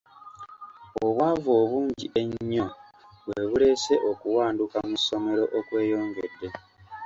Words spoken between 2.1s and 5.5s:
ennyo bwe buleese okuwanduka mu ssomero